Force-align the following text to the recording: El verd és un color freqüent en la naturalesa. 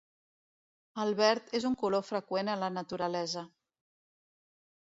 El 1.03 1.11
verd 1.19 1.53
és 1.59 1.69
un 1.71 1.77
color 1.83 2.05
freqüent 2.09 2.51
en 2.55 2.65
la 2.65 2.71
naturalesa. 2.79 3.45